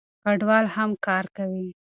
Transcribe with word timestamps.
کډوال 0.23 0.65
هم 0.75 0.89
کار 1.05 1.25
کوي. 1.35 1.67